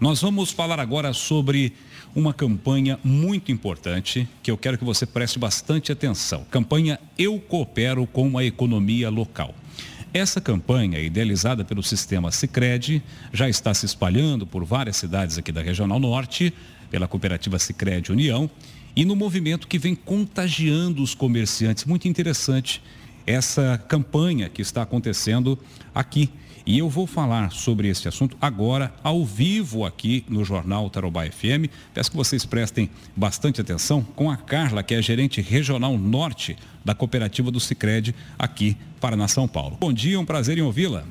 [0.00, 1.74] Nós vamos falar agora sobre
[2.16, 6.42] uma campanha muito importante que eu quero que você preste bastante atenção.
[6.50, 9.54] Campanha Eu Coopero com a Economia Local.
[10.14, 15.60] Essa campanha, idealizada pelo sistema Sicredi, já está se espalhando por várias cidades aqui da
[15.60, 16.50] Regional Norte,
[16.90, 18.50] pela cooperativa Sicredi União,
[18.96, 21.84] e no movimento que vem contagiando os comerciantes.
[21.84, 22.82] Muito interessante
[23.26, 25.58] essa campanha que está acontecendo
[25.94, 26.30] aqui.
[26.70, 31.66] E eu vou falar sobre esse assunto agora, ao vivo, aqui no Jornal Tarobá FM.
[31.92, 36.94] Peço que vocês prestem bastante atenção com a Carla, que é gerente regional norte da
[36.94, 39.78] cooperativa do Cicred, aqui, Paraná, São Paulo.
[39.80, 41.04] Bom dia, um prazer em ouvi-la.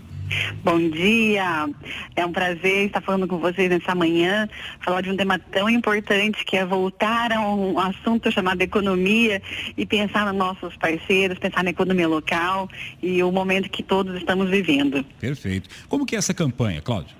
[0.63, 1.67] Bom dia,
[2.15, 4.47] é um prazer estar falando com vocês nessa manhã,
[4.81, 9.41] falar de um tema tão importante que é voltar a um assunto chamado economia
[9.77, 12.69] e pensar nos nossos parceiros, pensar na economia local
[13.01, 15.03] e o momento que todos estamos vivendo.
[15.19, 15.69] Perfeito.
[15.87, 17.15] Como que é essa campanha, Cláudio?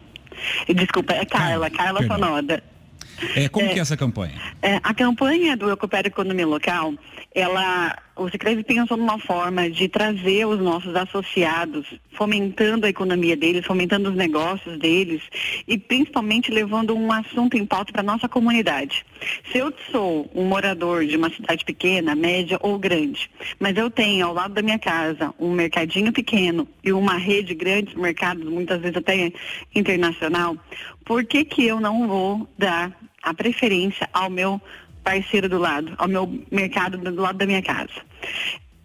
[0.68, 2.64] Desculpa, é Carla, Carla, Carla Sonoda.
[3.36, 4.34] É, como é, que é essa campanha?
[4.62, 6.94] É, a campanha do Recupera Economia Local,
[7.36, 13.66] ela, o Secretaria pensou numa forma de trazer os nossos associados, fomentando a economia deles,
[13.66, 15.22] fomentando os negócios deles
[15.68, 19.06] e principalmente levando um assunto em pauta para nossa comunidade.
[19.52, 24.28] Se eu sou um morador de uma cidade pequena, média ou grande, mas eu tenho
[24.28, 28.82] ao lado da minha casa um mercadinho pequeno e uma rede grande de mercados, muitas
[28.82, 29.32] vezes até
[29.74, 30.58] internacional,
[31.06, 34.62] por que que eu não vou dar a preferência ao meu
[35.04, 37.94] parceiro do lado, ao meu mercado do lado da minha casa.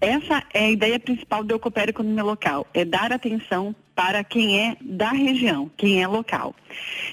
[0.00, 4.60] Essa é a ideia principal do Eu Coopero Economia Local, é dar atenção para quem
[4.60, 6.54] é da região, quem é local.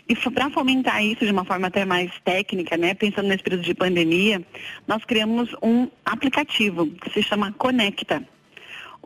[0.10, 3.74] E para fomentar isso de uma forma até mais técnica, né, pensando nesse período de
[3.74, 4.46] pandemia,
[4.88, 8.24] nós criamos um aplicativo que se chama Conecta,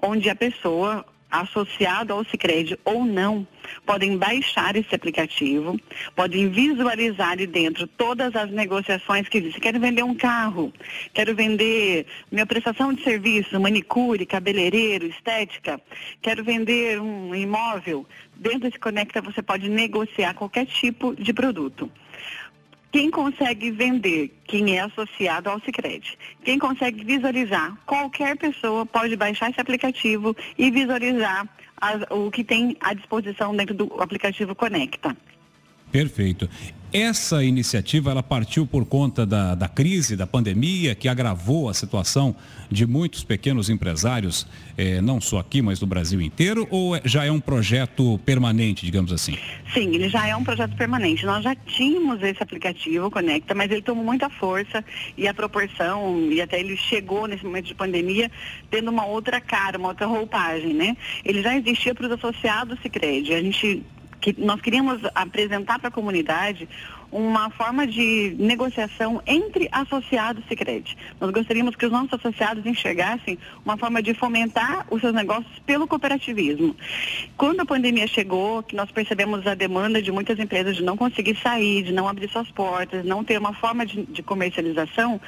[0.02, 1.06] onde a pessoa
[1.42, 3.48] associado ao Sicredi ou não,
[3.86, 5.80] podem baixar esse aplicativo,
[6.16, 9.62] podem visualizar ali dentro todas as negociações que existem.
[9.62, 10.74] Quero vender um carro,
[11.14, 15.80] quero vender minha prestação de serviço, manicure, cabeleireiro, estética,
[16.22, 18.06] quero vender um imóvel.
[18.36, 21.90] Dentro desse Conecta você pode negociar qualquer tipo de produto.
[22.96, 29.50] Quem consegue vender, quem é associado ao Sicredi, quem consegue visualizar, qualquer pessoa pode baixar
[29.50, 31.46] esse aplicativo e visualizar
[31.76, 35.14] as, o que tem à disposição dentro do aplicativo Conecta.
[35.92, 36.50] Perfeito.
[36.98, 42.34] Essa iniciativa ela partiu por conta da, da crise, da pandemia, que agravou a situação
[42.72, 44.48] de muitos pequenos empresários,
[44.78, 48.86] eh, não só aqui, mas no Brasil inteiro, ou é, já é um projeto permanente,
[48.86, 49.38] digamos assim?
[49.74, 51.26] Sim, ele já é um projeto permanente.
[51.26, 54.82] Nós já tínhamos esse aplicativo, Conecta, mas ele tomou muita força
[55.18, 58.32] e a proporção, e até ele chegou nesse momento de pandemia,
[58.72, 60.96] tendo uma outra cara, uma outra roupagem, né?
[61.26, 63.34] Ele já existia para os associados Cicred.
[63.34, 63.84] A gente
[64.26, 66.68] que nós queríamos apresentar para a comunidade
[67.12, 70.98] uma forma de negociação entre associados Sicredi.
[71.22, 75.88] Nós gostaríamos que os nossos associados enxergassem uma forma de fomentar os seus negócios pelo
[75.88, 76.76] cooperativismo.
[77.38, 81.38] Quando a pandemia chegou, que nós percebemos a demanda de muitas empresas de não conseguir
[81.38, 85.22] sair, de não abrir suas portas, não ter uma forma de, de comercialização,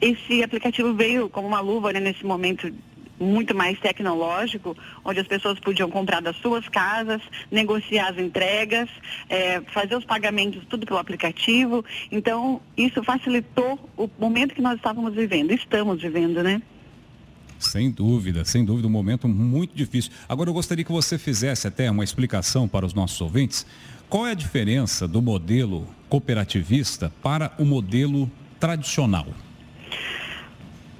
[0.00, 2.72] esse aplicativo veio como uma luva né, nesse momento
[3.18, 7.20] muito mais tecnológico, onde as pessoas podiam comprar das suas casas,
[7.50, 8.88] negociar as entregas,
[9.28, 11.84] é, fazer os pagamentos tudo pelo aplicativo.
[12.10, 16.62] Então, isso facilitou o momento que nós estávamos vivendo, estamos vivendo, né?
[17.58, 20.12] Sem dúvida, sem dúvida, um momento muito difícil.
[20.28, 23.66] Agora eu gostaria que você fizesse até uma explicação para os nossos ouvintes.
[24.08, 28.30] Qual é a diferença do modelo cooperativista para o modelo
[28.60, 29.26] tradicional?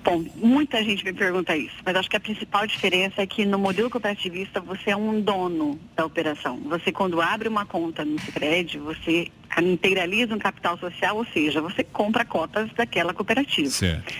[0.09, 3.59] Bom, muita gente me pergunta isso, mas acho que a principal diferença é que no
[3.59, 6.57] modelo cooperativista você é um dono da operação.
[6.65, 9.29] Você quando abre uma conta no Sicredi, você
[9.63, 13.69] integraliza um capital social, ou seja, você compra cotas daquela cooperativa.
[13.69, 14.15] Certo.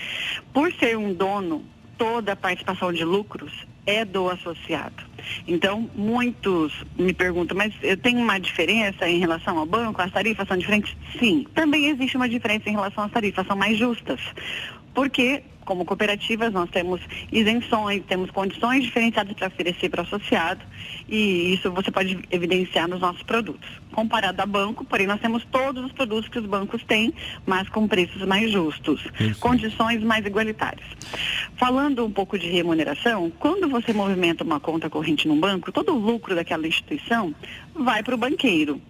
[0.53, 1.65] Por ser um dono,
[1.97, 3.51] toda a participação de lucros
[3.83, 5.03] é do associado.
[5.47, 9.99] Então, muitos me perguntam, mas eu tenho uma diferença em relação ao banco?
[9.99, 10.95] As tarifas são diferentes?
[11.17, 11.47] Sim.
[11.55, 14.19] Também existe uma diferença em relação às tarifas, são mais justas.
[14.99, 16.99] Porque como cooperativas, nós temos
[17.31, 20.61] isenções, temos condições diferenciadas para oferecer para o associado
[21.07, 23.69] e isso você pode evidenciar nos nossos produtos.
[23.93, 27.13] Comparado a banco, porém, nós temos todos os produtos que os bancos têm,
[27.45, 29.39] mas com preços mais justos, isso.
[29.39, 30.85] condições mais igualitárias.
[31.55, 35.97] Falando um pouco de remuneração, quando você movimenta uma conta corrente num banco, todo o
[35.97, 37.33] lucro daquela instituição
[37.73, 38.81] vai para o banqueiro.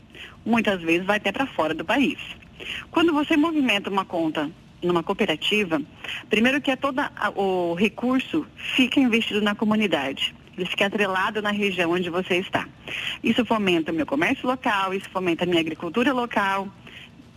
[0.43, 2.17] Muitas vezes vai até para fora do país.
[2.89, 4.49] Quando você movimenta uma conta
[4.81, 5.81] numa cooperativa,
[6.29, 7.01] primeiro que é todo
[7.35, 8.45] o recurso
[8.75, 10.33] fica investido na comunidade.
[10.57, 12.67] ele fica atrelado na região onde você está.
[13.23, 16.67] Isso fomenta o meu comércio local, isso fomenta a minha agricultura local,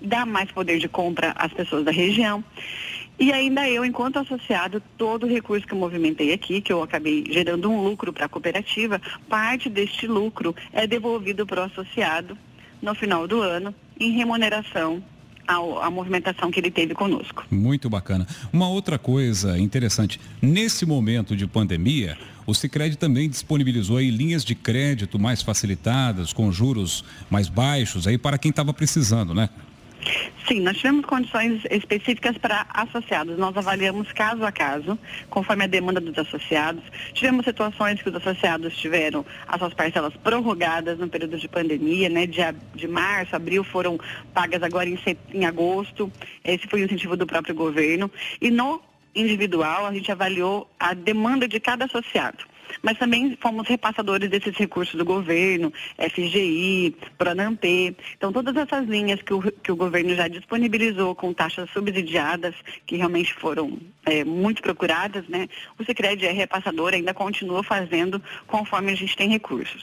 [0.00, 2.44] dá mais poder de compra às pessoas da região.
[3.18, 7.24] E ainda eu, enquanto associado, todo o recurso que eu movimentei aqui, que eu acabei
[7.30, 12.36] gerando um lucro para a cooperativa, parte deste lucro é devolvido para o associado
[12.80, 15.02] no final do ano em remuneração
[15.46, 17.44] à movimentação que ele teve conosco.
[17.50, 18.26] Muito bacana.
[18.52, 22.16] Uma outra coisa interessante, nesse momento de pandemia,
[22.46, 28.18] o Sicredi também disponibilizou aí linhas de crédito mais facilitadas, com juros mais baixos aí
[28.18, 29.48] para quem estava precisando, né?
[30.46, 33.38] Sim, nós tivemos condições específicas para associados.
[33.38, 34.99] Nós avaliamos caso a caso,
[35.31, 36.82] conforme a demanda dos associados.
[37.12, 42.26] Tivemos situações que os associados tiveram as suas parcelas prorrogadas no período de pandemia, né?
[42.26, 42.40] De,
[42.75, 43.99] de março, abril foram
[44.34, 44.99] pagas agora em,
[45.32, 46.12] em agosto.
[46.44, 48.10] Esse foi o incentivo do próprio governo.
[48.40, 48.82] E no
[49.14, 52.51] individual, a gente avaliou a demanda de cada associado
[52.82, 57.62] mas também fomos repassadores desses recursos do governo, FGI, Pronamp.
[57.64, 62.54] Então, todas essas linhas que o, que o governo já disponibilizou com taxas subsidiadas,
[62.86, 65.48] que realmente foram é, muito procuradas, né?
[65.78, 69.82] O Sicredi é repassador, ainda continua fazendo conforme a gente tem recursos.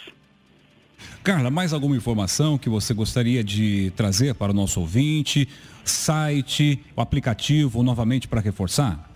[1.23, 5.47] Carla, mais alguma informação que você gostaria de trazer para o nosso ouvinte?
[5.83, 9.08] Site, o aplicativo, novamente para reforçar?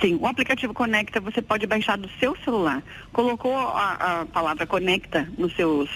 [0.00, 2.82] Sim, o aplicativo Conecta você pode baixar do seu celular.
[3.12, 5.90] Colocou a, a palavra Conecta nos seus,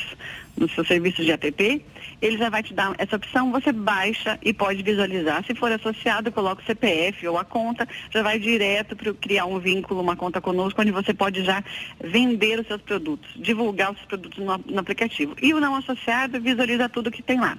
[0.60, 1.84] nos seus serviços de app,
[2.20, 5.44] ele já vai te dar essa opção, você baixa e pode visualizar.
[5.44, 9.58] Se for associado, coloca o CPF ou a conta, já vai direto para criar um
[9.58, 11.64] vínculo, uma conta conosco, onde você pode já
[12.04, 15.34] vender os seus produtos, divulgar os seus produtos no, no aplicativo.
[15.40, 17.56] E o não associado visualiza tudo que tem lá.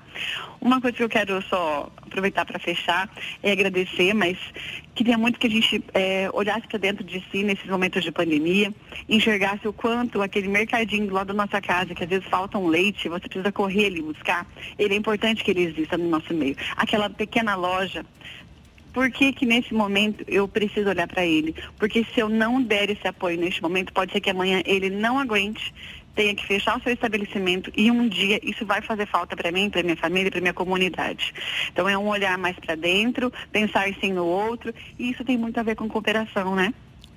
[0.61, 3.09] Uma coisa que eu quero só aproveitar para fechar
[3.41, 4.37] é agradecer, mas
[4.93, 8.73] queria muito que a gente é, olhasse para dentro de si nesses momentos de pandemia,
[9.09, 12.67] enxergasse o quanto aquele mercadinho lá da nossa casa, que às vezes falta um
[13.09, 14.47] você precisa correr ali buscar,
[14.77, 16.55] ele é importante que ele exista no nosso meio.
[16.75, 18.05] Aquela pequena loja
[18.93, 21.55] por que, que nesse momento eu preciso olhar para ele?
[21.79, 25.17] Porque se eu não der esse apoio neste momento, pode ser que amanhã ele não
[25.17, 25.73] aguente,
[26.13, 29.69] tenha que fechar o seu estabelecimento e um dia isso vai fazer falta para mim,
[29.69, 31.33] para minha família, para minha comunidade.
[31.71, 35.57] Então é um olhar mais para dentro, pensar sim no outro e isso tem muito
[35.57, 36.73] a ver com cooperação, né?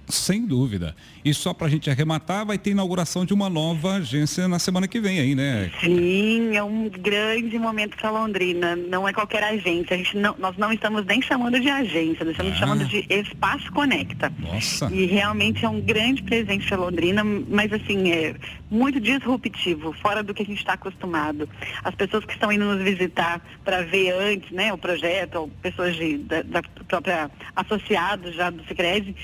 [0.08, 0.94] Sem dúvida.
[1.24, 4.86] E só para a gente arrematar, vai ter inauguração de uma nova agência na semana
[4.86, 5.70] que vem aí, né?
[5.80, 8.76] Sim, é um grande momento para Londrina.
[8.76, 9.94] Não é qualquer agência.
[9.94, 12.56] A gente não, nós não estamos nem chamando de agência, nós estamos ah.
[12.56, 14.30] chamando de Espaço Conecta.
[14.38, 14.90] Nossa.
[14.92, 18.34] E realmente é um grande presente para Londrina, mas assim, é
[18.70, 21.48] muito disruptivo, fora do que a gente está acostumado.
[21.82, 25.96] As pessoas que estão indo nos visitar para ver antes, né, o projeto, ou pessoas
[25.96, 29.14] de, da, da própria associados já do Sicredi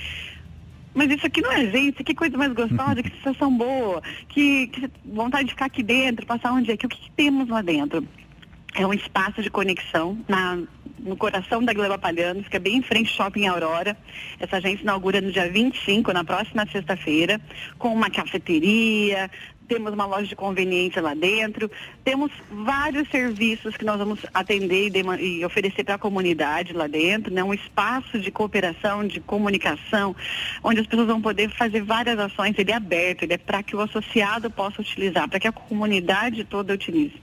[0.95, 4.91] mas isso aqui não é gente, que coisa mais gostosa, que sensação boa, que, que,
[5.05, 6.87] vontade de ficar aqui dentro, passar um dia aqui.
[6.87, 8.07] O que, que temos lá dentro?
[8.75, 10.59] É um espaço de conexão na,
[10.99, 13.97] no coração da Gleba Palhano, fica bem em frente ao Shopping Aurora.
[14.39, 17.41] Essa agência inaugura no dia 25, na próxima sexta-feira,
[17.79, 19.31] com uma cafeteria,
[19.70, 21.70] temos uma loja de conveniência lá dentro,
[22.02, 27.32] temos vários serviços que nós vamos atender e, e oferecer para a comunidade lá dentro,
[27.32, 27.44] né?
[27.44, 30.17] um espaço de cooperação, de comunicação,
[30.64, 33.76] onde as pessoas vão poder fazer várias ações, ele é aberto, ele é para que
[33.76, 37.14] o associado possa utilizar, para que a comunidade toda utilize.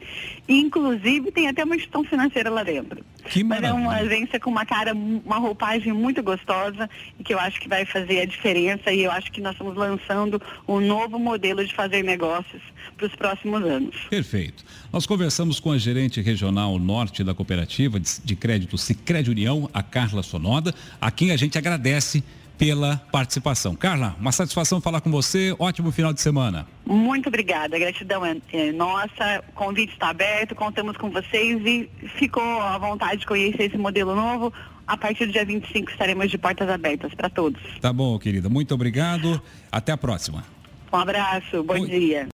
[0.47, 3.03] E, inclusive tem até uma instituição financeira lá dentro.
[3.29, 7.39] Que Mas é uma agência com uma cara, uma roupagem muito gostosa e que eu
[7.39, 11.19] acho que vai fazer a diferença e eu acho que nós estamos lançando um novo
[11.19, 12.61] modelo de fazer negócios
[12.95, 13.95] para os próximos anos.
[14.09, 14.63] Perfeito.
[14.91, 20.23] Nós conversamos com a gerente regional norte da cooperativa de crédito Sicredi União, a Carla
[20.23, 22.23] Sonoda, a quem a gente agradece
[22.57, 23.75] pela participação.
[23.75, 25.55] Carla, uma satisfação falar com você.
[25.59, 26.67] Ótimo final de semana.
[26.85, 27.75] Muito obrigada.
[27.75, 29.43] A gratidão é, é nossa.
[29.49, 30.55] O convite está aberto.
[30.55, 34.51] Contamos com vocês e ficou à vontade de conhecer esse modelo novo.
[34.87, 37.61] A partir do dia 25 estaremos de portas abertas para todos.
[37.81, 38.47] Tá bom, querida.
[38.47, 39.41] Muito obrigado.
[39.71, 40.43] Até a próxima.
[40.91, 41.61] Um abraço.
[41.63, 41.87] Bom Oi.
[41.87, 42.27] dia.